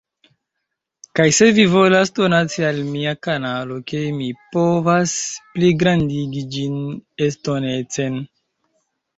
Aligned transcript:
Kaj 1.17 1.25
se 1.39 1.49
vi 1.57 1.65
volas 1.73 2.11
donaci 2.19 2.65
al 2.69 2.79
mia 2.95 3.13
kanalo 3.27 3.77
ke 3.91 4.01
mi 4.23 4.31
povas 4.57 5.15
pligrandigi 5.59 6.45
ĝin 6.57 6.81
estonecen 7.29 8.19